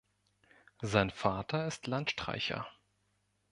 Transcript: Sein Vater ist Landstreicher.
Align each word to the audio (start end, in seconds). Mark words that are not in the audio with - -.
Sein 0.81 1.11
Vater 1.11 1.67
ist 1.67 1.85
Landstreicher. 1.85 2.65